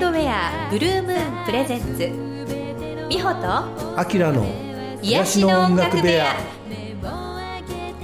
[0.00, 1.98] ウンドウェアブルームーンプレゼンツ
[3.10, 4.46] 美穂とアキラの
[5.02, 6.36] 癒しの音楽部屋。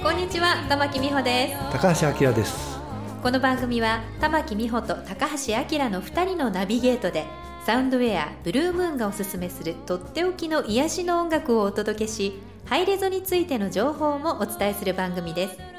[0.03, 1.71] こんにちは玉木美穂です。
[1.71, 2.77] 高橋明です。
[3.23, 7.25] この番組は玉木美穂と高橋明の2人のナビゲートで
[7.65, 15.76] サウンドウェアブルームーンがおすすめするとっておきの癒しの音楽をお届けしハイレゾについての情報もお伝えする番組です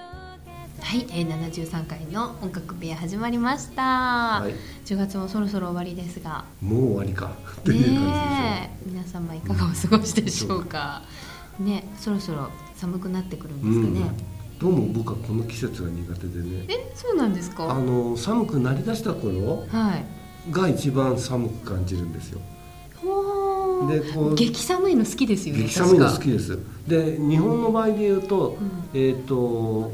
[0.80, 4.54] はい、えー、73回の音楽部屋始まりました、はい。
[4.86, 6.44] 10月もそろそろ終わりですが。
[6.62, 7.32] もう終わりか。
[7.64, 11.02] という感ねえ皆様いかがお過ごしでしょうか、
[11.58, 14.16] ねそろそろ寒くなってくるんじですかね、
[14.60, 16.64] どうも僕はこの季節が苦手でね。
[16.68, 17.70] えそうなんですか？
[17.70, 20.04] あの寒くなりだした頃はい。
[20.50, 22.40] が一番寒く感じるんですよ。
[23.02, 24.04] ほー。
[24.04, 26.58] でこう激寒いの好きですよね激寒いの好きです。
[26.86, 28.98] で日本の場合で言うと、うん。
[28.98, 29.90] えっ、と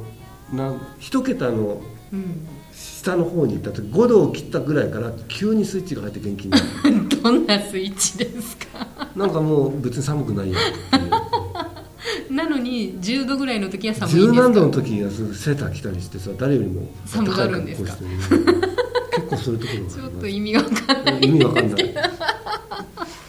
[0.57, 1.81] なん一桁の
[2.13, 6.65] うん下の方に行った時5度を切ったぐらいから急にスイッチが入って元気になる。
[7.23, 8.87] どんなスイッチですか？
[9.15, 12.35] なんかもう別に寒くないやっていう。
[12.35, 14.43] なのに10度ぐらいの時は寒いん十ですか？
[14.43, 17.95] 何度の時にはセーター着たりしてさ誰よりも寒がるんですか？
[17.97, 19.97] 結構そういうところがあります。
[20.01, 21.21] ちょっと意味がわかんない。
[21.23, 21.95] 意味わかんない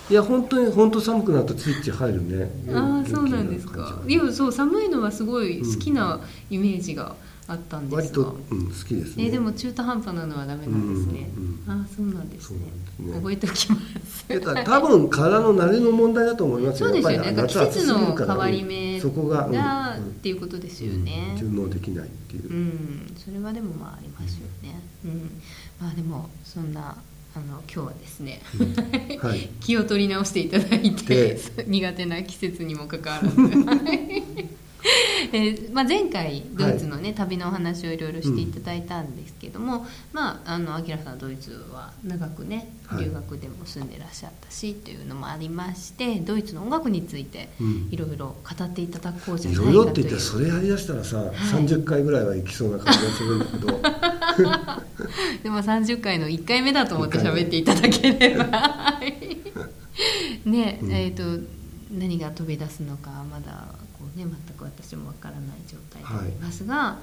[0.09, 2.49] いや本当に本当寒くなるとスイッチ入るね。
[2.73, 4.01] ああそうなんですか。
[4.07, 7.15] いやそう寒いのはすごい好きなイメージが
[7.47, 9.25] あったんですが、割と、うん、好きですね。
[9.25, 12.59] えでも中途半端なのはダメなんですね、うんああそうなんですね。
[12.97, 13.13] すね。
[13.13, 14.63] 覚えておきます。
[14.63, 16.89] 多分体の慣れの問題だと思いますよ。
[16.89, 17.47] そうですよね。
[17.47, 20.05] 季節の変わり目そこが、うん。
[20.05, 24.79] っていうことですよね、うん順応できないっていう、うん、それはでもまあありますよね。
[25.03, 25.41] うん、
[25.79, 26.95] まあでもそんな
[27.35, 28.41] あの今日はですね、
[29.21, 29.49] はい。
[29.59, 33.35] 気を取り直していただいてで苦手な季節にもかかわらず。
[34.85, 43.05] はいえーまあ、前回ドイツの、ね旅のお話をいろいろしていただいたんですけども、まああのアキラさんドイツは長くねはい。
[43.05, 47.87] 留学でも住んでらっしゃったしというのもありましてドイツの音楽についてうん。
[47.91, 49.75] いろいろ語っていただこうじゃいないかという。
[49.75, 53.81] ろいろって言ってそれやりだしたらさ、30回ぐらいは行きそうな感じがするんだけど。
[55.43, 58.43] でも30回の1回目だと思って喋っていただければ。
[58.45, 59.37] はい
[60.45, 61.23] ね、うんえっ、と
[61.91, 63.65] 何が飛び出すのかまだ
[64.15, 64.27] ね、全
[64.57, 66.99] く私もわからない状態でありますが、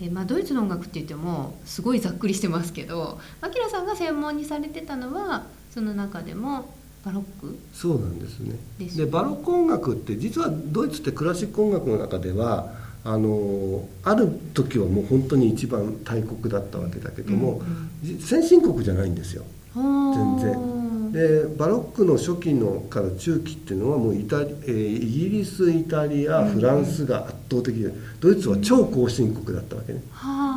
[0.00, 7.58] えーまあ、ドイツの音楽って言ってもすごいざっくりしてますけどアキラさんが専門にされてたのはその中でもバロック？
[7.72, 8.56] そうなんですね。
[8.78, 17.62] でバロック音楽って実はドイツってクラシック音楽の中ではあのある時はもう本当に一番大国だったわけだけども、
[18.02, 19.44] じ先進国じゃないんですよ。
[19.74, 20.79] 全然
[21.12, 30.02] でバロックの初期のから中期っていうのはもうイタリ、えーイギリスイタリアフランスが圧倒的でドイツは超後進国だったわけね。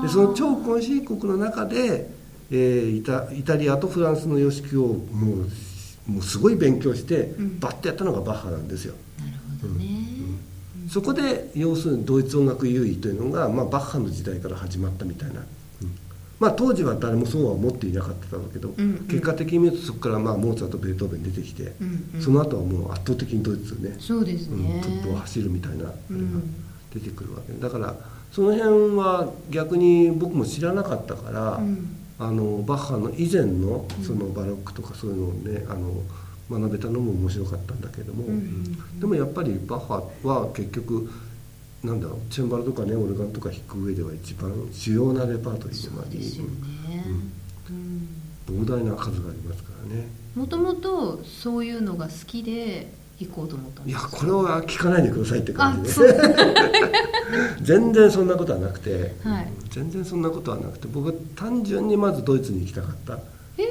[0.04, 2.10] でその超後進国の中で、
[2.52, 5.44] えーイタイタリアとフランスの様式をも
[6.08, 7.60] うもうすごい勉強してん。
[7.60, 9.32] バッてやったのがバッハなんですよ、なる
[9.62, 9.86] ほどね、
[10.90, 15.46] そこで要するにドイツ音楽優位というのが、まあ、バッハの時代から始まったみたいな、うん
[16.44, 18.98] まあ、当時は誰もそうは思っていなかったわけど、んうん。
[19.08, 22.22] 結果的に見るとそこからまあモーツァルトベートーベン出てきて、うんうん。
[22.22, 26.54] その後はもう圧倒的にドイツねそうですうんね、トップを走るみたいなあれがうん。
[26.94, 27.54] 出てくるわけ。
[27.54, 27.96] だから
[28.34, 31.96] その辺は逆に僕も知らなかったから、うん。
[32.20, 36.04] あのバッハの以前のそのバロックとかそういうのをねあの
[36.60, 39.00] 学べたのも面白かったんだけども、うんうんうん。
[39.00, 41.10] でもやっぱりバッハは結局
[41.84, 47.06] なんだろうチェンバロとかねオルガンとか弾く上では一番主要なレパートリーでもありそうですよね、
[47.70, 48.08] うん。
[48.66, 50.08] 膨大な数がありますからね。
[50.36, 54.18] もともとそういうのが好きで行こうと思ったんいやですか？
[54.18, 56.06] これは聞かないでくださいって感じで。
[57.62, 59.48] 全然そんなことはなくて、はい。
[59.70, 60.88] 全然そんなことはなくて。
[60.88, 63.20] 僕は単純にまずドイツに行きたかった。
[63.58, 63.66] えー、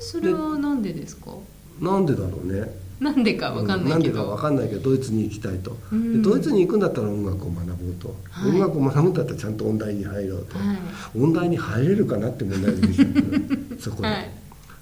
[0.00, 1.32] それはなんでですか？
[1.80, 2.70] なんでだろうね
[3.04, 6.22] なんでかわかんないけど、んでかわかんないけどドイツに行きたいと、うん。
[6.22, 8.50] でドイツに行くんだったら音楽を学ぼうと、はい。
[8.50, 10.78] 音楽を学ぶんだったらちゃんと音大に入ろうと、はい。
[11.18, 13.42] 音大に入れるかなって問題が出てきたんだよ
[13.78, 14.30] そこで、はい。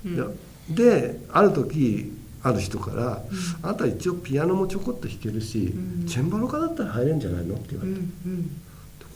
[0.07, 0.75] うん。
[0.75, 2.13] である時
[2.43, 3.23] ある人から、
[3.63, 6.07] あなた一応ピアノもちょこっと弾けるし、うん。
[6.07, 7.55] チェンバロ科だったら入れるんじゃないの？
[7.55, 8.51] って言わうんれて、うん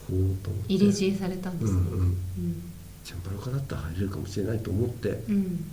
[0.07, 0.73] ほうと思って。
[0.73, 1.79] 入れ知恵されたんですね。
[1.79, 2.15] うんうんうん。
[3.03, 5.23] チェンバロ科だったら入れるかもしれないと思って。
[5.29, 5.63] うん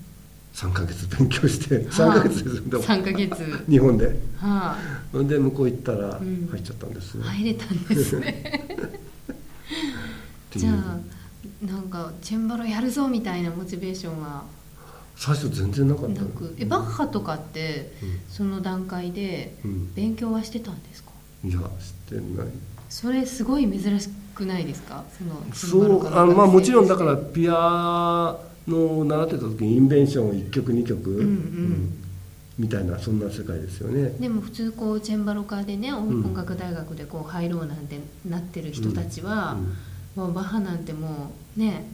[0.55, 2.63] 3ヶ月勉強して3ヶ月ですよ。
[2.67, 3.65] でも3ヶ月。
[3.69, 4.21] 日本で。
[4.39, 4.77] は
[5.13, 6.49] ほんで向こう行ったらうん。
[6.51, 7.21] 入っちゃったんです。
[7.21, 8.69] 入れたんですね。
[10.57, 10.99] じゃあ
[11.65, 14.43] なんかチェンバロやるぞみたいなモチベーションは？
[15.17, 16.23] 最初全然なかった。
[16.59, 17.93] えバッハとかって
[18.29, 19.93] その段階でうん。
[19.95, 21.11] 勉強はしてたんですか？
[21.45, 22.49] いやしてない。
[22.89, 25.05] それすごい珍しくないですか？
[25.17, 28.37] そのそうあまあもちろんだからピア
[28.71, 31.99] の習ってた時にインベンションを1曲2曲、うんうん、
[32.59, 34.15] みたいなそんな世界ですよね。
[34.19, 39.57] でも普通こうチェンバロ科でね、音楽大学でこう入ろうなんてなってる人たちは、
[40.17, 41.85] もうバッハなんてもうね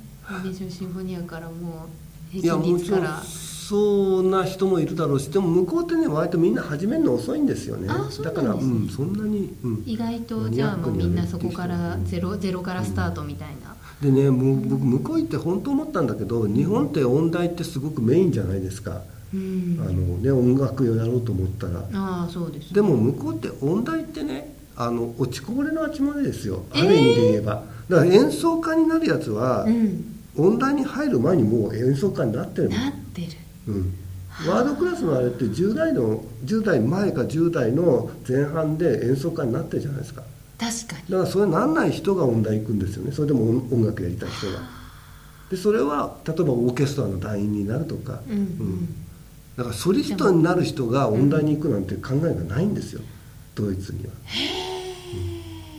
[0.45, 1.87] ビジョンシンフォニアからも
[2.35, 3.23] う平均率から。
[3.67, 7.89] そんな人もいるだろうしでも向こうってね割とみんな始めるの遅いんですよね。
[7.89, 19.01] だから、うん、そんなに、うん、意外とじゃあもうみんなそこからゼロゼロからスタートみたいな、でね僕向こう行って本当思ったんだけど日本って音大ってすごくメインじゃないですか、
[19.33, 21.83] うん、あのね、音楽をやろうと思ったら。
[21.93, 26.65] あそうです、ね、でも向こうって音大ってねあの落ちこぼれの集まりですよ。
[26.73, 30.05] ある意味で言えば、えー、だから演奏家になるやつは、うん、
[30.37, 33.29] 音大に入る前にもう演奏家になってるなってる。
[33.69, 33.95] うん。
[34.47, 40.23] ワードクラスのあれって10代の10代前か10代の前半で演奏家になってるじゃないですか
[40.59, 41.13] 確かに。
[41.13, 43.13] だからそれなんない人が音大行くんですよね。
[43.13, 44.77] それでも音楽やりたい人が。
[45.51, 48.95] でそれは例えばオーケストラの団員になるとか、うん、うん、
[49.57, 53.01] だからソリストになる人が音大に行くなんて考えがないんですよ、
[53.55, 54.13] ドイツには、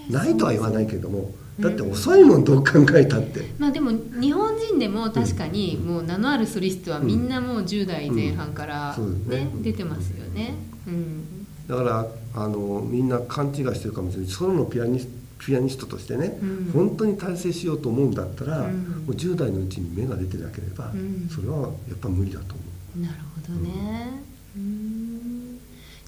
[0.07, 1.31] うん、ないとは言わないけども。
[1.59, 3.89] だって遅いもんどう考えたって、まあでも
[4.21, 8.95] 日本人でも確かにもう名のあるソリストはみんなもう10代前半から
[9.25, 10.53] ね、出てますよね、
[10.87, 11.36] うん、
[11.67, 14.29] だからあのみんな勘違いしてるかもしれない。
[14.29, 22.63] ソロのピアニストピアニストとしてね、うん、本当に大成しようと思うんだったら、うん、もう10代のうちに芽が出てなければ、うん、それはやっぱ無理だと思
[22.97, 23.01] う。
[23.01, 24.23] なるほどね、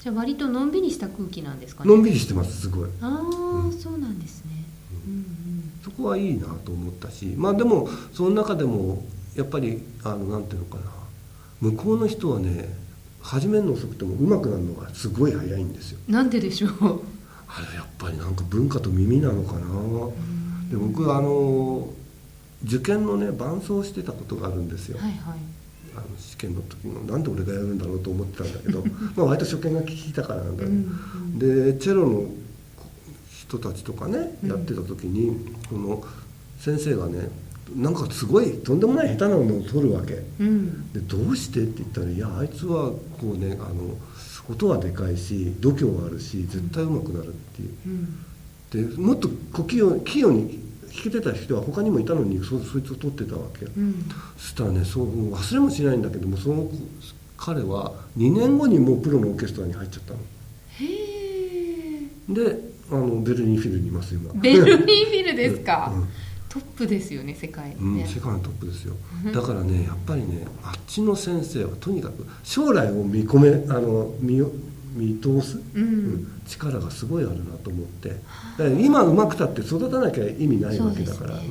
[0.02, 1.90] じゃあ割とのんびりした空気なんですかね。
[1.90, 2.90] のんびりしてますすごい。
[3.02, 4.66] ああ、そうなんですね。
[5.84, 9.04] そこはいいなと思ったしまあでもその中でも
[9.36, 10.84] やっぱりあのなんていうのかな。
[11.62, 12.74] 向こうの人はね
[13.30, 16.00] 始めるの遅くても上手くなるのがすごい早いんですよ。
[16.08, 16.72] なんででしょう？
[17.48, 19.60] あれやっぱりなんか文化と耳なのかな。
[20.72, 21.90] で僕あの
[22.64, 25.40] 受験のね伴奏してたことがあるんですよ、はいはい、
[25.96, 28.84] あの試験の時のなんで俺がやるんだろうと思ってたんだけど
[29.16, 32.30] まあ割と初見が聞いたからなんだ、うんうん、でチェロの
[33.32, 35.36] 人たちとかねやってた時に、
[35.70, 36.04] この
[36.60, 37.30] 先生がね
[37.76, 43.98] なんかすごいとんでもない下手なものを取るわけ、うん、でどうしてって言ったら「いやあいつはこうねあの
[44.50, 47.66] 音はでかいし度胸があるし絶対うまくなる」ってい
[48.84, 49.30] う、うん、でもっと
[49.64, 50.60] 器用器用に
[50.92, 54.06] 弾けてた人は他にもいたのにそそいつを取ってたわけ、うん、
[54.38, 56.70] そしたらねそう忘れもしないんだけどもその
[57.38, 60.20] 彼は2年後にもうプロのオーケストラに入っちゃったの。
[62.30, 64.32] であのベルリンフィルにいます今。
[64.34, 66.08] ベルリンフィルですか、うん、
[66.50, 68.96] トップですよね世界のね、うん、世界のトップですよ。
[69.32, 74.42] だからね やっぱりねあっちの先生はとにかく将来を見込めあの見
[74.96, 78.20] 見通す、うん、力がすごいあるなと思って。
[78.82, 81.44] 今うまくたって育たなきゃ意味ないわけだから、ね。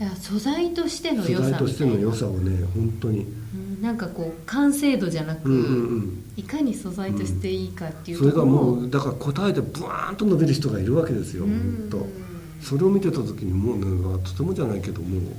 [0.00, 12.29] うん、素材としての良さ素材としての良さをね本当に、うん、なんかこう完成度じゃなく、うんうんうん、いかに素材としていいかっていうそれがもうだから答えてブワーンと伸びる人がいるわけですよ、本当
[12.62, 15.32] それを見てた時にもう、ね、とてもじゃないけども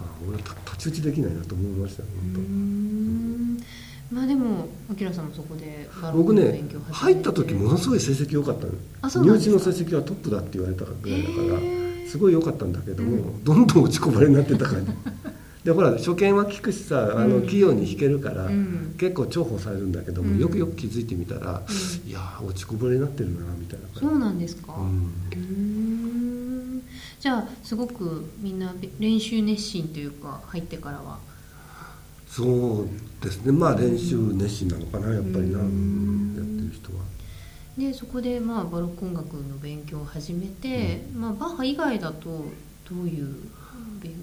[0.00, 2.10] あ俺は太刀打ちできないなと思いました本
[4.10, 4.14] 当。
[4.14, 9.24] まあでも明さんもそこで僕ね入った時ものすごい成績良かったの。
[9.24, 14.92] 入試の成績はトップだって言われたぐらいだからすごい良かったんだけども、うん、どんどん落ちこぼれになってた感じ。
[15.64, 21.62] でほら初見は聞くしさあの器用に弾けるから、うん、結構重宝されるんだけども、うん、よくよく気づいてみたら、
[22.04, 24.74] いや落ちこぼれになってるなみたいなそうなんですか。
[24.76, 25.12] うん
[27.22, 31.20] じゃあすごくみんな練習熱心というか入ってからは。
[32.26, 32.88] そう
[33.24, 33.52] ですね。
[33.52, 35.70] まあ練習熱心なのかなやっぱりな、やって
[36.62, 37.04] る人は。
[37.78, 43.36] でそこでまあバロック音楽の勉強を始めて、うん、まあ、バッハ以外だとどういう
[44.00, 44.16] 勉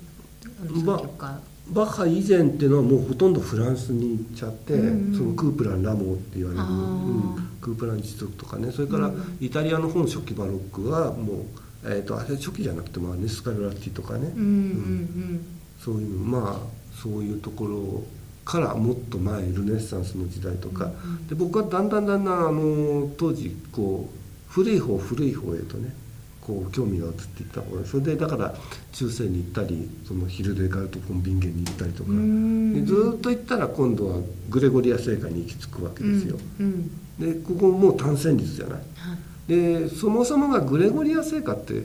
[0.83, 1.39] 強か
[1.69, 8.73] バッハ以前っていうのはもうほとんどフランスに行っちゃって、うんうん、そのクープラン・ラモって言われる、うん、クープラン一族とかね。
[8.73, 15.45] それからイタリアの本初期バロックはもう、えーと、あれ初期じゃなくて、まあ、ネスカルラッティとかね、うんうんうん、
[15.79, 18.03] そういうまあそういうところ
[18.43, 25.93] からもっと前ルネッサンスの時代とか、うん、で僕はだんだんだんだんあの当時こう古い方古い方へとね
[26.41, 28.55] こう興味が移っていった方がそれでだから
[28.91, 32.09] 中世に行ったりそのヒルデガルト・フォン・ビンゲンに行ったりとか。
[32.09, 36.39] ずっと行ったら今度はグレゴリア聖歌に行き着くわけですよ。
[36.59, 38.73] うんうん、でここもう単線率じゃない。
[38.73, 39.17] はい、
[39.49, 41.83] でそもそもがグレゴリア聖歌って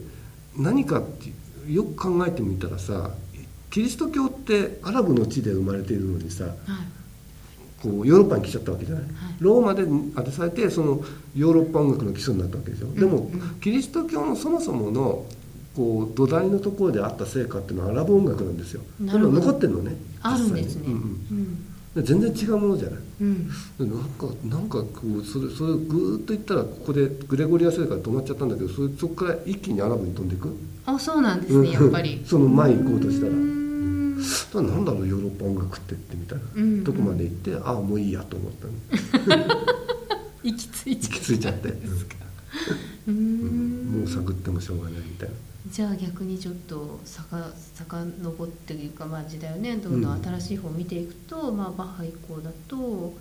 [0.57, 1.33] 何かって
[1.73, 3.11] よく考えてみたらさ
[3.71, 6.55] キリスト教ってアラブの地で生まれているのにさ、はい、
[7.83, 11.01] こうヨーロッパに来ちゃったわけじゃない、はい、ローマで当てされてその
[11.35, 13.31] ヨーロッパ音楽の基礎になったわけでしょ、うん、でも、
[13.63, 15.25] キリスト教のそもそもの
[15.75, 18.83] こう土台のところであった成果っていうのはアラブ音楽なんですよ。
[19.01, 19.41] なるほど。
[19.41, 20.83] 残ってるのねあるんですね。
[20.83, 21.03] 実際にうんうん。
[21.03, 23.01] うん、全然違うものじゃない。
[23.21, 23.49] うん。
[23.79, 24.89] なんかなんかこ
[25.21, 30.49] うそれそれをぐーっといったらここでグレゴリア聖歌止まっちゃったんだけどそれそこから一気にアラブに飛んでいく？
[30.87, 32.21] あそうなんですねやっぱり。
[32.27, 33.33] その前行こうとしたら。
[33.33, 34.19] うーん。
[34.19, 36.85] だからなんだろうヨーロッパ音楽ってってみたいな、うん。
[36.85, 38.53] とこまで行ってああもういいやと思っ
[39.23, 39.45] たの。
[40.43, 43.15] 行き着いちゃ行き着いちゃって、うーうん。
[43.97, 44.01] ん。
[44.01, 45.35] もう探ってもしょうがないみたいな
[45.75, 53.13] じゃあ逆にちょっとさか遡っていうか、まあ、時代をねどんどん新しい方を見ていくと、まあ、バッハ以降だと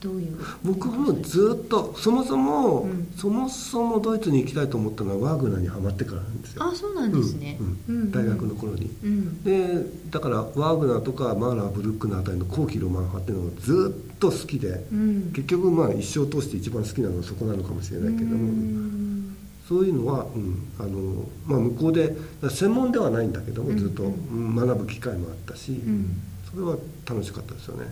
[0.00, 3.12] どういう僕はもうずっとそもそも、うん。
[3.16, 6.64] そもそもドイツに行きたいと思ったのはワーグナーにはまってからなんですよ。
[6.64, 8.10] あそうなんですね、うんうん。
[8.10, 8.90] 大学の頃に。
[9.04, 9.44] うん。
[9.44, 15.32] でだからワーグナーとかマーラーブルックナーあたりの後期ロマン派っていうのがずっと好きでうん。
[15.32, 19.09] 結局まあ一生通して一番好きなのはそこなのかもしれないけども、うん
[19.70, 22.12] そういうのは、うんあのまあ、向こうで
[22.50, 24.56] 専門ではないんだけどもずっとうん。
[24.56, 26.20] 学ぶ機会もあったし、うん。
[26.50, 26.76] それは
[27.08, 27.86] 楽しかったですよね。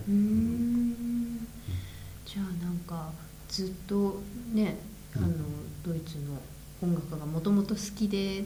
[2.27, 3.13] じゃあなんか
[3.49, 4.21] ずっと
[4.53, 4.77] ね
[5.15, 5.35] あの、うん
[5.87, 6.37] ドイツの
[6.83, 8.39] 音楽がもともと好きで。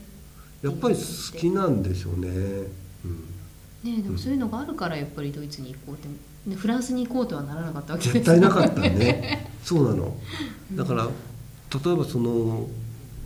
[0.62, 2.28] やっぱり好きなんでしょうね。
[2.28, 3.08] う
[3.88, 3.94] ん。
[3.96, 6.08] ねでもそういうのがあるからやっぱりドイツに行こうって、
[6.50, 9.50] ね、フランスに行こうとはならなかったわけです絶対なかったね。
[9.64, 10.14] そうなの。
[10.74, 12.68] だから例えばその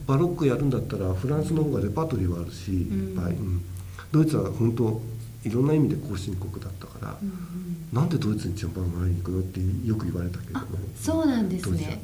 [0.07, 3.65] バロックやるんだったらフランスの方がレパートリーはあるし、いっぱい、うん。
[4.13, 5.01] ドイツは本当
[5.45, 7.37] いろんな意味で後進国だったから、うんうん。
[7.93, 10.61] なんでドイツにチャンパン習いに行くのってよく言われたけど
[10.97, 12.03] そうなんですね。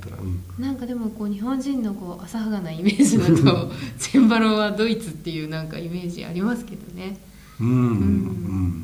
[0.59, 0.65] うん。
[0.65, 7.17] なんかでもこう日本人のこう浅はかなイメージだとチェンバロはドイツっていうなんかイメージありますけどね。
[7.61, 7.69] うん。
[7.69, 7.79] うん。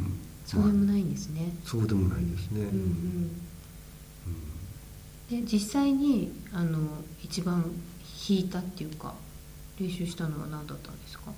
[0.04, 0.08] ん。
[0.48, 3.30] そうでもないんですね、そうでもないですね、うん。
[5.30, 6.78] うん、で実際にあの
[7.22, 7.70] 一番
[8.28, 9.14] 弾いたっていうか
[9.80, 11.30] 練習したのは何だったんですか？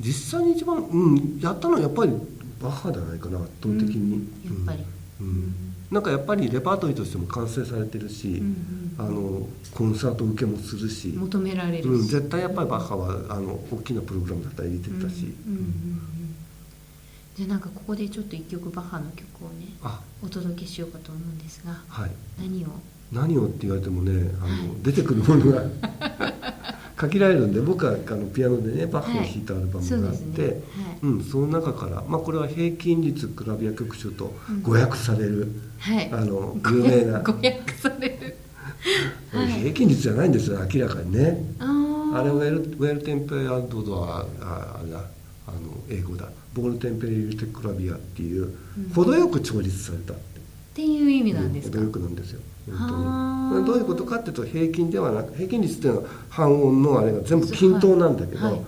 [0.00, 2.12] 実際に一番、うん、やったのはやっぱり
[2.60, 4.84] バッハじゃないかな圧倒的に、うんやっぱり、
[5.20, 5.54] うんうん。
[5.90, 8.46] なんかやっぱりレパートリーとしても完成されてるし、うん
[8.98, 9.04] うん。
[9.04, 16.36] あのコンサート受けもするし、求められるし、うん、絶対やっぱりバッハはあの大きなプログラムだったら入れてたし、うんうんうんうん。
[17.36, 20.00] じゃあなんかここでちょっと一曲バッハの曲をねあ。
[20.22, 22.10] お届けしようかと思うんですがはい。
[22.40, 22.68] 何を？
[23.12, 25.62] 何をって言われてもねあの出てくるものが
[26.98, 30.44] 限られるんで僕はあのピアノでねバッハを弾いたアルバムがあって、そうですね。
[30.44, 30.56] はい。
[31.04, 34.62] うん、その中から、まあ、これは平均率クラビア曲集とうん。
[34.62, 36.10] 誤訳される、はい。
[36.12, 38.36] あのご有名な、ご訳される。
[39.30, 39.52] はい。
[39.60, 41.40] 平均率じゃないんですよ明らかにね。
[41.60, 45.04] あれウェルウェルテンペラドドはああ
[45.46, 46.28] あの英語だ。
[46.52, 48.90] ボールテンペレリュテクラビアっていう、うん。
[48.92, 50.16] 程よく調律されたっ
[50.74, 50.82] て。
[50.82, 52.40] いう意味なんですか、程よくなんですよ。
[52.40, 52.44] は
[52.76, 53.66] 本あ当に。
[53.66, 58.62] どういうことかっていうと平均ではなく平均率っていうのは半音のあれが全部均等なんだけど、はいはい。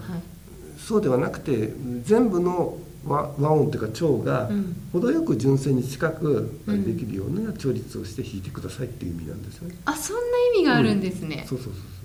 [0.78, 2.76] そうではなくて全部の
[3.07, 4.76] 和和音というか調がうん。
[4.92, 6.85] 程よく純正に近くうん。
[6.85, 10.23] できるような調律をして弾いてくださいっていう意味なんですよね、あそんな
[10.57, 12.00] 意味があるんですね、そうそうそうそう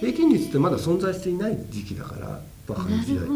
[0.00, 3.26] 平均率ってまだ存在していない時期だからバッハのな時代っ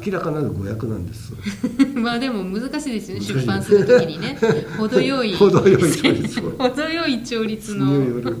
[0.00, 1.32] て明らかなる誤訳なんです。
[1.94, 4.38] まあでも難しいですよね出版するときにね。
[4.78, 8.20] 程よい程よい調律を程よい調律の。
[8.20, 8.36] る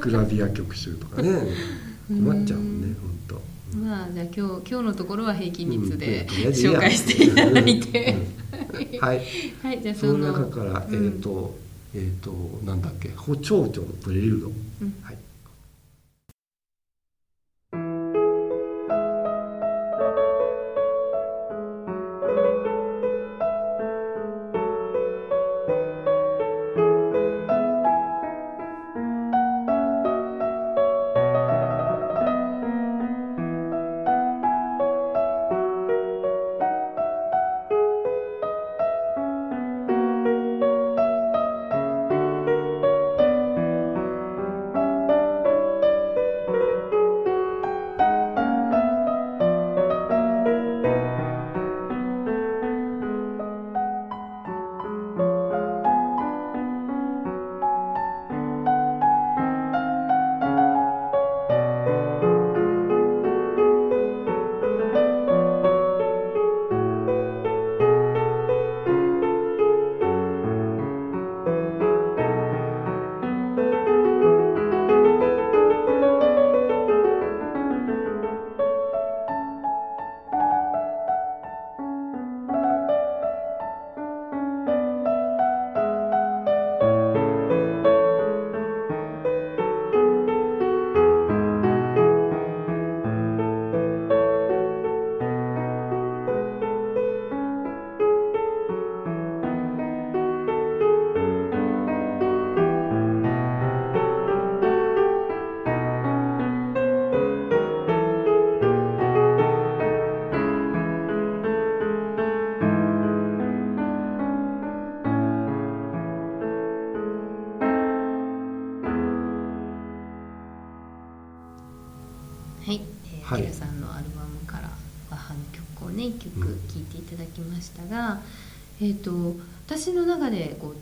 [0.00, 1.30] グラビア曲集とかね。
[2.08, 2.96] 困っちゃうもんね
[3.28, 3.40] 本
[3.72, 3.78] 当。
[3.78, 8.16] まあじゃあ今日今日のところは平均率で、うん紹介していただいて、
[8.92, 8.98] うん。
[8.98, 9.20] はい。
[9.62, 9.82] はい。
[9.82, 10.18] じゃあその。
[10.18, 11.54] 中から、えっ、うんと
[11.94, 12.32] えっ、と
[12.64, 14.94] なんだっけ補聴長のプレリュード、うん。
[15.02, 15.18] はい「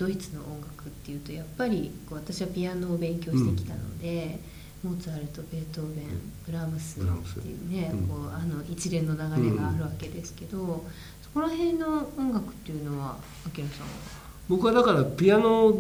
[0.07, 4.39] ドイツの音楽っていうとやっぱりこう私はピアノを勉強してきたので。
[4.85, 6.05] モーツァルトベートーベン
[6.47, 10.85] ブラームスっていうね、こうあの一連の流れがあるわけですけど、
[11.23, 13.93] そこら辺の音楽っていうのは明さんは？
[14.49, 15.75] 僕はだからピアノ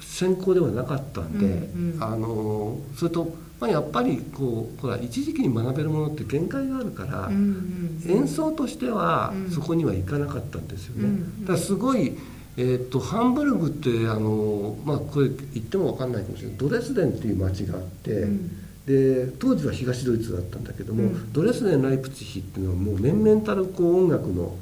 [0.00, 11.04] 専攻ではなかったんで、うんうん、あのそれと、まあ、やっぱりこうほら一時期に学べるものって限界があるから、うんうん演奏としてはそこにはいかなかったんですよね。
[11.04, 12.18] うんうん、だからすごい
[12.56, 16.56] えーと、ハンブルグってあの、まあ、これ言っても分かんないかもしれない。
[16.58, 18.50] ドレスデンっていう町があって、うん、
[18.86, 24.56] で当時は東ドイツだったんだけども、うん、ドレスデンライプチヒっていうのはもう面々たるこう音楽の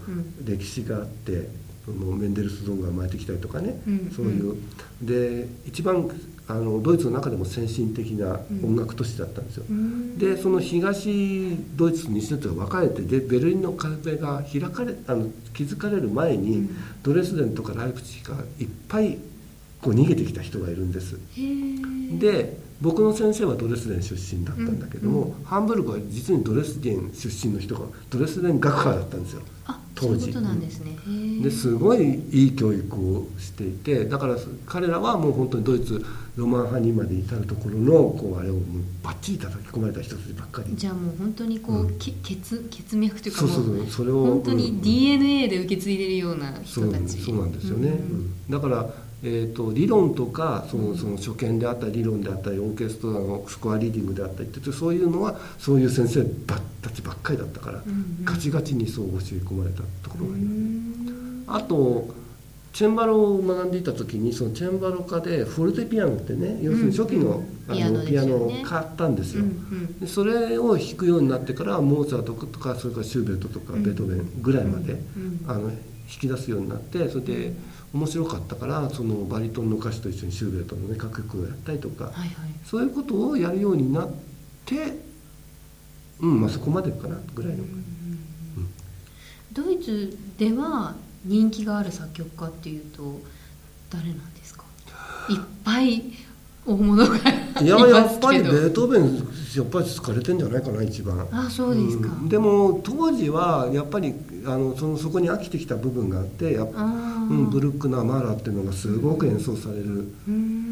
[0.45, 1.49] 歴史があって、
[1.85, 4.57] そのメンデルスゾーンが生まれてきたりとかね、うん、そういう。
[5.03, 6.09] で一番
[6.51, 19.19] あのドイツの中でも先進的な音楽都市だったんですよ、うん、でその東ドイツと西ドイツが分かれてでベルリンの壁が開かれあの築かれる前に、うん、ドレスデンとかライプチヒがいっぱい
[19.81, 21.19] こう逃げてきた人がいるんです。
[22.19, 25.33] で僕の先生はドレスデン出身だったんだけども、うん。
[25.33, 29.43] うん、ハンブルクは実にドレスデン出身の人がドレスデン学科だったんですよ
[29.95, 30.33] 当時。
[31.43, 36.05] ですごいいい教育をしていてだから彼らはもう本当にドイツ
[36.37, 38.63] ロマン派にまで至るところのこうあれをもう
[39.03, 40.75] バッチリ叩き込まれた人たちばっかり。
[40.77, 48.91] じゃあもう本当にこう、うん、血血脈というかそうそうそうそれを本当に DNA で受け継いでるような人たち、そうなんですよね、うん、だから
[49.23, 61.11] えーと、理論とかそのその初見であったり理論であったりオーケストラのスコアリーディングであったりってそういうのはそういう先生たちばっかりだったから、うんうん、ガチガチにそう教え込まれたところがあります。
[61.49, 62.21] あと
[62.73, 69.45] チェンバロを学んでいた時にそのチェンバロ科でフォルテピアノってね要するに初期の,、あのピアノを買ったんですよ、
[70.01, 74.97] でそれを弾くようになってからモーツァルトとかそれからシューベルトとかベートーベンぐらいまで、
[75.49, 77.53] あの弾き出すようになってそれで
[77.93, 82.31] 面白かったからそのバリトンの歌手と一緒にシューベルトのね楽曲をやったりとか、はいはい、
[82.65, 84.11] そういうことをやるようになっ
[84.65, 84.97] て
[86.21, 87.89] うんまあそこまでかなぐらいの、うん、
[89.53, 93.21] ドイツでは人気がある作曲家っていうと
[93.91, 94.65] 誰なんですか？
[95.29, 96.03] いっぱい
[96.67, 97.17] 大物が
[97.63, 101.27] いややっぱりベートーベンやっぱり疲れてんじゃないかな一番。
[101.33, 104.15] あそうですか、うん、でも当時はやっぱり
[104.47, 110.13] あのそのそこに飽きてきた部分があってやっぱ、うん、ブルックナーマーラっていうのがすごく演奏される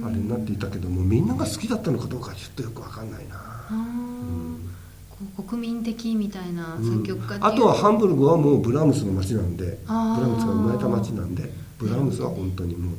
[0.04, 12.94] あれになっていたけどもみんなが好きだったのかどうかちょっとよく分かんないな、うん、国民的みたいな作曲家、あとはハンブルグはもうブラームスの街なんでブラームスが生まれた街なんでブラームスは本当にもう、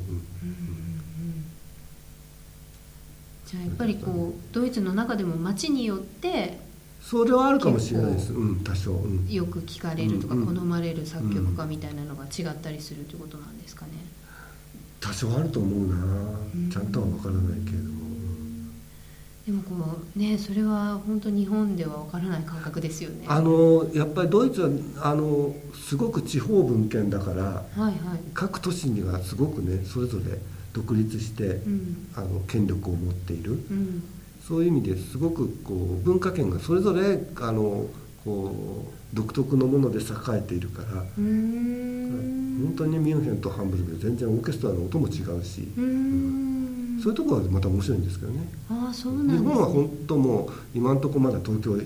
[3.50, 6.60] じゃあやっぱりこうドイツの中でも街によって
[7.02, 8.32] それはあるかもしれないです。
[8.32, 8.62] うん。
[8.62, 13.92] 多少、うん、よく聞かれるとか、好まれる作曲家みたいなのが違ったりするということなんですかね。
[15.00, 15.96] 多少あると思うな、
[16.70, 18.00] ちゃんとは分からないけれども。
[19.46, 23.24] でもこうねそれは本当日本では分からない感覚ですよね。
[23.26, 24.68] あのやっぱりドイツは
[25.00, 27.94] あのすごく地方分権だから、はいはい、
[28.34, 30.38] 各都市にはすごくねそれぞれ
[30.72, 34.02] 独立して、うん、あの権力を持っている、うん、
[34.46, 37.86] そういう意味ですごくこう文化圏がそれぞれあの
[38.24, 40.02] こう独特のもので栄
[40.38, 48.46] えているから本当にミュンヘンとハンブルクで全然オーケストラの音も違うし、うん、そういうところはまた面白いんですけどね。
[48.68, 51.78] あそうなん、ね、日本は本当もう今のところまだ東京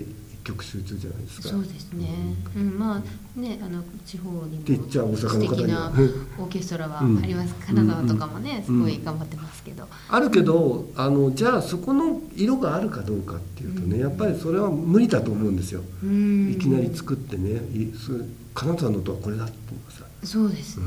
[0.45, 1.49] 極集中じゃないですか。
[1.49, 2.07] そうですね、
[2.55, 3.03] うん、うん、ま
[3.35, 5.91] あねあの地方にも素敵な
[6.37, 17.59] オーケストラはあります、金沢とかもね、すごい頑張ってますけど、あるけどあのじゃあそこの色があるかどうかっていうとね、やっぱりそれは無理だと思うんですよ、いきなり作ってね
[18.53, 19.53] 金沢の音はこれだって
[19.89, 20.05] さ。
[20.23, 20.85] そうですね、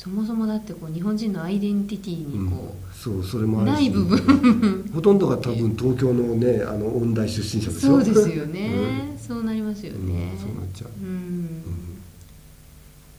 [0.00, 4.90] そもそもだってこう日本人のアイデンティティにこう、そうそれもない部分。
[4.94, 7.90] ほとんどが多分東京のねあの音大出身者でしょ。
[7.90, 8.70] そうですよね、
[9.12, 11.62] うん、そうなりますよね、うん、そうなっちゃう、うん、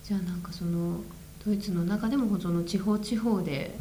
[0.04, 1.02] じゃあなんかその
[1.46, 3.76] ドイツの中でもその地方地方で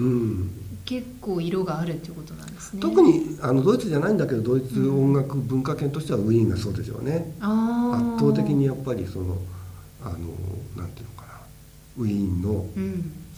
[0.85, 9.39] 結構色があるっていうことなんですね、特にあのドイツじゃないんだけどドイツ音楽文化圏としてはウィーンがそうですよね、圧倒的にやっぱりその
[10.03, 10.19] あの
[10.77, 11.07] なんていう
[12.01, 12.67] ウィーンの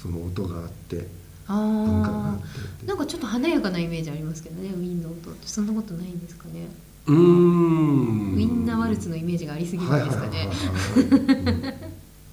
[0.00, 1.06] その音があって、
[1.48, 2.36] あ
[2.84, 5.46] あなんかちょっと華やかなイメージありますけどねウィンの音って。
[5.46, 6.68] そんなことないんですかね。
[7.06, 8.34] うん。
[8.34, 10.48] ウィンナーワルツのイメージがありすぎるんですかね。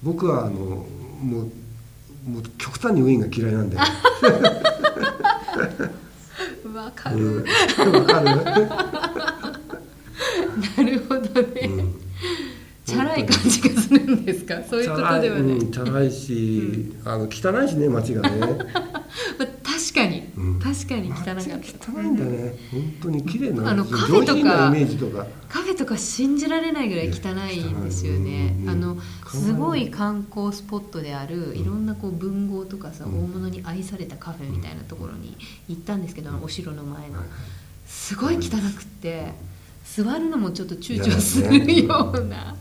[0.03, 0.85] 僕はあのも
[1.41, 1.49] う
[2.29, 3.77] もう極端にウィンが嫌いなんで。
[6.73, 7.45] わかる、
[8.05, 8.69] かる。
[10.77, 11.95] なるほどね、うん、
[12.89, 14.63] チャラい感じがするんですか？
[14.63, 18.29] そういうことではない、うん、チャラいし、うん、あの汚いしね街がね。
[19.63, 21.91] 確かに、うん、確かに汚かった。
[21.91, 25.25] 汚いんだね、本当に綺麗なあのカフェとかイメージとか。
[25.47, 28.97] カフェとか信じられないぐらい汚いんですよね、あの
[29.27, 35.37] すごい観光スポットであるいろんなこう文豪とかさ、大物に愛されたカフェみたいなところに
[35.69, 37.23] 行ったんですけど、お城の前の。
[37.87, 38.39] すごい汚
[38.77, 39.33] くて
[39.83, 42.55] 座るのもちょっと躊躇するような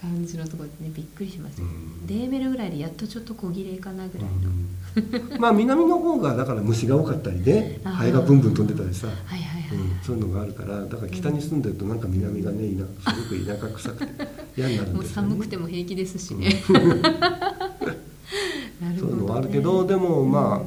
[0.00, 4.32] 感じのところでねびっくりしました、うん、デーメルぐらいでやっとちょっと小切れかなぐらいの、
[5.34, 16.62] うん、まあ南の方がだから虫が多かったりねハエがブンブン飛んでたりさ、はいはいはい、うん、そういうのがあるからだから北に住んでるとなんか南がねすごく田舎臭くて嫌になるんですよ、ね、寒くても平気ですしね、 ね、
[18.98, 20.60] そういうのはあるけどでもまあ、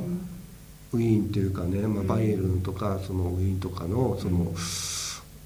[0.93, 4.53] ウィーンっていうかね、まあ、バイエルンとかそのウィーンとかのその、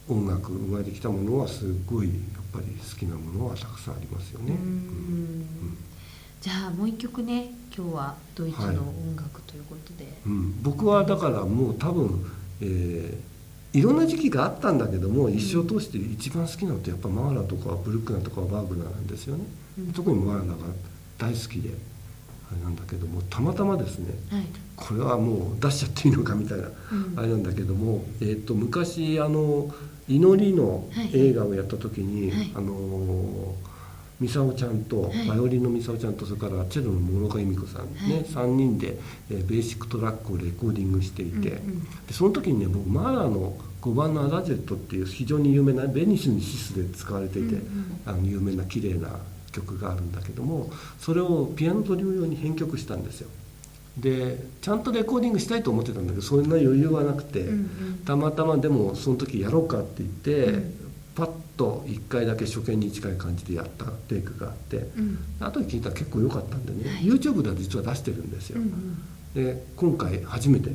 [0.10, 4.56] 音楽生まれてきたものはすごいやっぱり好きなものはたくさんありますよね。
[6.40, 19.46] じゃあもう一曲ね今日はドイツの音楽ということで、はい、うん、僕はだからもう多分、えー、いろんな時期があったんだけども一生通して一番好きなのってやっぱマーラとかブルックナーとかバーグナーなんですよね、
[19.80, 20.56] うん、特にマーラが
[21.18, 21.70] 大好きで
[22.52, 26.68] あれなんだけどもたまたまですね、はい、これはもう出しちゃっていいのかみたいな、
[27.16, 29.74] あれなんだけども、えーと昔あの
[30.08, 33.56] 祈りの映画をやった時に、はい、あの
[34.20, 38.98] ミサオちゃんと、バイオリンのミサオちゃんとそれからチェロの諸岡由美子さんね、はい、3人で、
[39.30, 49.10] えー、ベーシックトラックをレコーディングしていて、うんうん、でその時にね僕マーラーの5番の「アダジェット」っていう非常に有名なベニスにシスで使われていて、うんうん、あの有名な綺麗な
[49.52, 53.30] 曲があるんだけどもそれをピアノトリオ用に編曲したんですよ。
[53.98, 60.74] でちゃんとレコーディングしたいと思ってたんだけどそんな余裕はなくて、うんうん、たまたまでもその時やろうかって言って、うん、
[61.16, 68.66] パッと1回だけ初見に近い感じでやったテイクがあって、うん、後で聞いたら結構良かったんでね、はい、YouTube では実は出してるんですよ、うん
[69.36, 70.72] うん、で今回初めて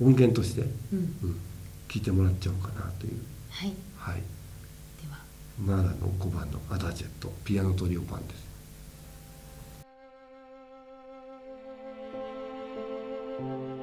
[0.00, 1.40] 音源として、はい、うん。
[1.88, 3.18] 聞いてもらっちゃおうかなという。
[3.50, 5.18] はい、はい、では。
[5.58, 8.47] マーラの5番の「アダジェット」ピアノトリオ版です
[13.38, 13.77] Thank you.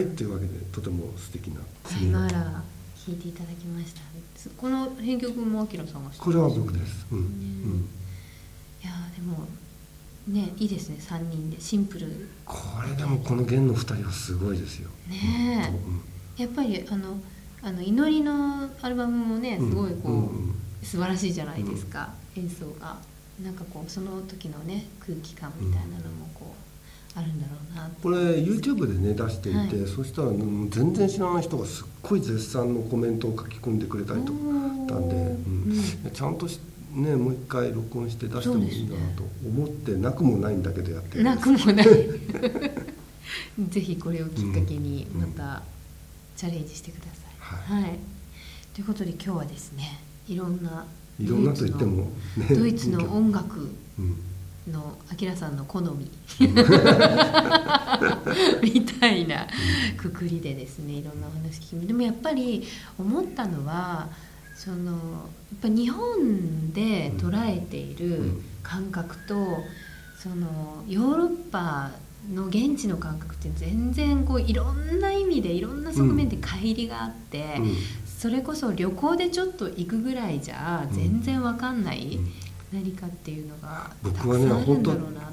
[0.00, 2.30] はいというわけでとても素敵なセミナー。
[2.32, 2.62] 弾
[3.08, 4.00] いていただきました。
[4.56, 7.06] この編曲もあきらさんがこれは僕です。
[7.10, 7.26] うん、ね、
[7.64, 7.88] うん、
[8.82, 9.46] いやでも
[10.28, 11.60] ねいいですね3人で。
[11.60, 12.28] シンプル。
[12.46, 12.56] こ
[12.88, 14.88] れでもこの弦の2人はすごいですよ。
[15.08, 17.18] ねえ、うん、やっぱりあの
[17.62, 20.54] あの祈りのアルバムもねすごいこう、うんうん。
[20.82, 22.96] 素晴らしいじゃないですか、演奏が。
[23.42, 26.69] なんかこうその時のね空気感みたいなのもこう、
[27.14, 27.90] あるんだろうな。
[28.02, 34.38] これ YouTube でね出していて、はい、そしたら全然知らない人がすっごい絶賛のコメントを書き込んでくれたりとか
[34.90, 36.46] たんで、うん、ちゃんと
[36.92, 41.86] ねもう一回録音して出してもいいなと思ってなくもないんだけどやってるなくもない。
[43.70, 45.62] ぜひこれをきっかけにまた
[46.36, 47.02] チャレンジしてくだ
[47.38, 47.98] さい、はい、はい、
[48.74, 50.86] ということで今日はですねいろんな
[51.20, 53.68] いろんなと言っても、ね、ドイツの音楽
[54.72, 56.10] のあきらさんの好み。
[58.62, 59.46] みたいな
[59.96, 62.64] くくりでですねいろんなお話聞きでもやっぱり
[62.98, 64.08] 思ったのは
[64.54, 65.00] そのやっ
[65.62, 69.34] ぱ日本で捉えている感覚と、
[70.18, 71.92] そのヨーロッパ
[72.30, 82.20] の現地の感覚って全然こういろんな意味でいろんな側面で乖離があって、うん、それこそ旅行でちょっと行くぐらいじゃ全然わかんない、
[82.72, 84.92] 何かっていうのが僕はね本当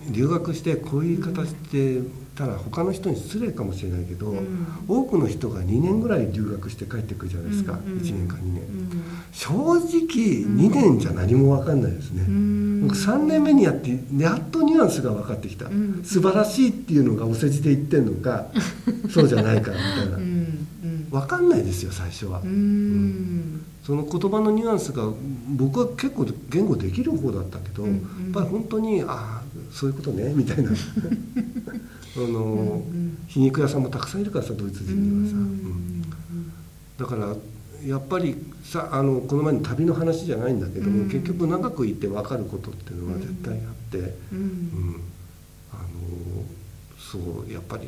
[0.10, 2.02] 留学してこういう言い方して
[2.36, 18.48] たら他の人に失礼かもしれないけど、うん、多くの人が2年ぐらい留学して帰ってくるじゃないですか、うんうん、1年か2年、うん、正直2年じゃ何も分かんないですね、うん、僕3年目にやってやっとニュアンスが分かってきた、うん、素晴らしいっていうのがお世辞で言ってんのか
[19.10, 20.18] そうじゃないかみたいな。
[21.10, 23.57] 分かんないですよ最初は、うん、
[23.88, 25.06] その言葉のニュアンスが
[25.56, 30.72] 僕は結構言語できる方だったけど、うんうん、やっぱり本当にああそういうことねみたいな。
[32.18, 36.04] あの、うんうん、皮肉屋さんもたくさんいるからさドイツ人にはさ、うん、
[36.98, 37.34] だから
[37.86, 45.00] やっぱりさあのこの前の旅の話じゃないんだけども、結局長くいて分かることっていうのは絶対あって、うん。
[45.72, 46.44] あの
[47.00, 47.88] そうやっぱり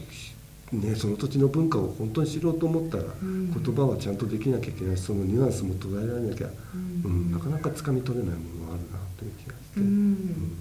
[0.72, 10.58] ね、その土地の文化を本当に知ろうと思ったら、うん、言葉はちゃんとできなきゃいけないしそのニュアンスも捉えられなきゃ、うん、うん、なかなかつかみ取れないものがあるなという気がして、うん、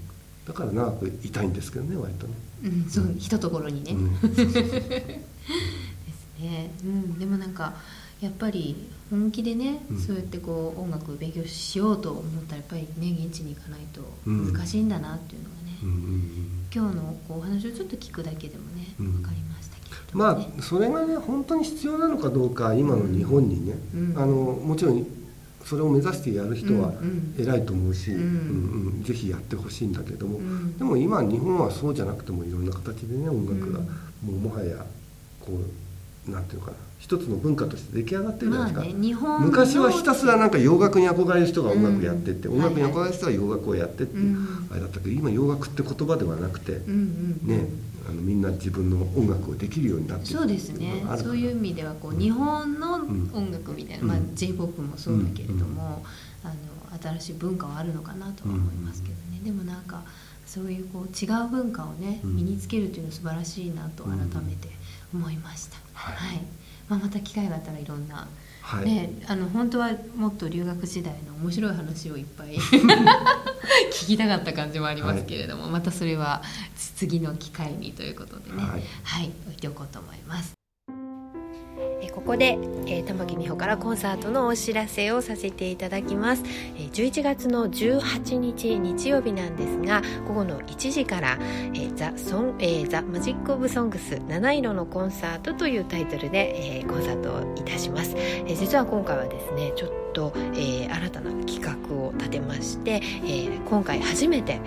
[0.46, 2.34] だから長くいたいんですけどね割とね。
[2.64, 3.94] うん、そう、ひとところにね。
[4.26, 4.48] です
[6.40, 7.74] ね、うん、でもなんか
[8.20, 15.78] やっぱり本気でね、そうやってこう音楽を勉強しようと思ったらやっぱりね現地に行かないと難しいんだなっていうのがね、
[16.74, 19.57] 今日のこうお話をちょっと聞くだけでもね分かります。
[20.12, 25.06] まあそれがね本当に必要なのかどうか今の日本にね、うん、あのもちろん
[25.64, 26.94] それを目指してやる人は
[27.38, 28.20] 偉いと思うし、うん。
[28.20, 30.40] うん、ぜひやってほしいんだけども、
[30.78, 33.86] でも今日本はそうじゃなくてもいろんな形でね音楽がも
[34.28, 34.76] うもはや
[35.40, 35.52] こ
[36.26, 44.16] うなんていうかな一つの文化として出来上がってるじゃないですか、まあね、昔はひたすらなんか洋楽に憧れる人が音楽やってって、音楽に憧れる人は洋楽をやってって
[44.70, 47.68] あれだったけど今洋楽って言葉ではなくて、ね
[48.08, 51.04] あのみんな自分の音楽をできるようになってそうですね。
[51.18, 56.02] そういう意味ではこう、日本の音楽みたいな、まあ、j p o p もそうだけれども、
[56.42, 56.54] あの
[57.18, 60.02] 新しい文化はあるのかなとは思いますけどね、でもなんか
[60.46, 64.68] そういうこう違う文化をね身につけるというのは素晴らしいなと改めて
[65.12, 66.40] 思いました、はい、はい、
[66.88, 68.26] まあ、また機会があったらいろんな
[68.68, 72.48] はい、ね、あの本当はもっと留学時代の面白い話をいっぱい
[73.90, 76.42] 聞きたかった感じもありますけれども、はい、またそれは
[76.76, 80.57] 次の機会にということでね、はい、はい、置いておこうと思います。
[82.12, 86.42] ここで、えー、玉木美穂からコンサートのお知らせをさせていただきます、
[86.76, 91.38] えー、11月の18日日曜日なんですが午後の1時から
[91.74, 104.60] 「えー、ザ・ソンえー、ザ・マジック・オブ・ソングス七色のコンサート」というタイトルで、えー、コンサートをいたします、えー、実は今回はですねちょっと、とえー、新たな企画を立てまして、えー、今回初めて、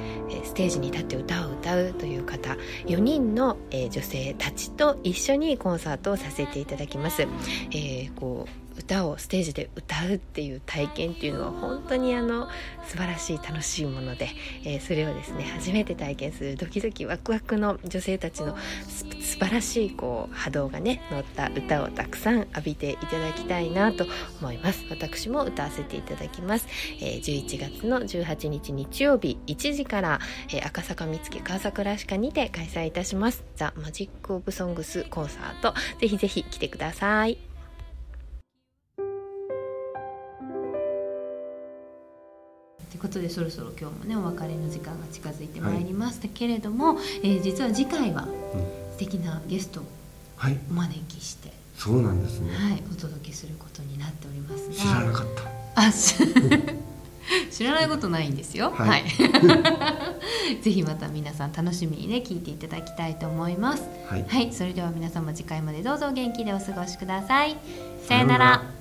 [0.45, 7.23] ステージに立って歌を歌うという方4人の、えー、女性たちと一緒にコンサートをさせていただきます。
[7.23, 12.47] えー、こう歌をステージで歌うっていう体験っていうのは本当にあの
[12.87, 14.29] 素晴らしい楽しいもので、
[14.63, 18.55] えー、それをですね初めて体験するドキドキワクワクの女性たちの
[18.87, 24.05] 素晴らしいこう波動がね乗った歌をたくさん浴びていただきたいなと
[24.39, 24.85] 思います。
[24.89, 26.67] 私も歌わせていただきます、
[26.99, 30.19] えー、11月の18日日曜日1時から、
[30.49, 33.43] えー、赤坂見附川桜歯科にて開催いたします。
[33.55, 35.73] ザ・マジック・オブ・ソングスコンサート。
[35.99, 37.50] ぜひぜひ来てください。
[43.01, 48.27] ことでそろそろ今日もねお別れの時間が近づいてまいりましたけれども、はい、えー、実は次回は
[48.91, 49.81] 素敵なゲスト
[50.69, 55.43] お招きして、はい、そうなんですね、はい、お届けすることになっておりますが知らなかった
[55.81, 55.91] あ
[57.49, 58.71] 知らないことないんですよ。
[58.71, 58.89] はい。
[58.89, 59.03] はい、
[60.61, 63.83] ぜひまた皆さん楽しみにね聞いていただきたいと思います。
[64.09, 67.55] はい、はい、それでは皆様次回までどうぞ元気でお過ごしください。
[68.07, 68.80] さよなら。